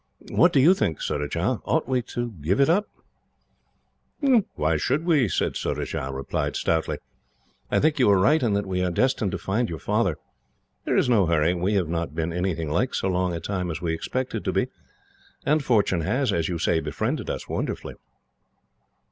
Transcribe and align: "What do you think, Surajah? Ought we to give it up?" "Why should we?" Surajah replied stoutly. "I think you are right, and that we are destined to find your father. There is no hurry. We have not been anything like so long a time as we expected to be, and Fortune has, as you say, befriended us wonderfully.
"What 0.31 0.51
do 0.51 0.59
you 0.59 0.73
think, 0.73 0.99
Surajah? 0.99 1.61
Ought 1.63 1.87
we 1.87 2.01
to 2.13 2.31
give 2.41 2.59
it 2.59 2.71
up?" 2.71 2.89
"Why 4.55 4.75
should 4.75 5.05
we?" 5.05 5.27
Surajah 5.27 6.09
replied 6.11 6.55
stoutly. 6.55 6.97
"I 7.69 7.79
think 7.79 7.99
you 7.99 8.09
are 8.09 8.17
right, 8.19 8.41
and 8.41 8.55
that 8.55 8.65
we 8.65 8.81
are 8.83 8.89
destined 8.89 9.29
to 9.31 9.37
find 9.37 9.69
your 9.69 9.77
father. 9.77 10.17
There 10.85 10.97
is 10.97 11.07
no 11.07 11.27
hurry. 11.27 11.53
We 11.53 11.75
have 11.75 11.87
not 11.89 12.15
been 12.15 12.33
anything 12.33 12.71
like 12.71 12.95
so 12.95 13.09
long 13.09 13.35
a 13.35 13.39
time 13.39 13.69
as 13.69 13.79
we 13.79 13.93
expected 13.93 14.43
to 14.45 14.51
be, 14.51 14.69
and 15.45 15.63
Fortune 15.63 16.01
has, 16.01 16.33
as 16.33 16.49
you 16.49 16.57
say, 16.57 16.79
befriended 16.79 17.29
us 17.29 17.47
wonderfully. 17.47 17.93